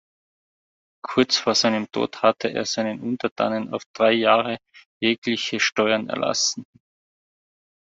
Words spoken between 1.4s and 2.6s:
seinem Tod hatte